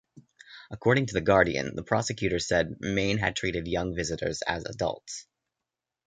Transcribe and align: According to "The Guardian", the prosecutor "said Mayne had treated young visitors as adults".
According 0.71 1.05
to 1.05 1.13
"The 1.13 1.21
Guardian", 1.21 1.75
the 1.75 1.83
prosecutor 1.83 2.39
"said 2.39 2.77
Mayne 2.79 3.19
had 3.19 3.35
treated 3.35 3.67
young 3.67 3.93
visitors 3.93 4.41
as 4.47 4.65
adults". 4.65 5.27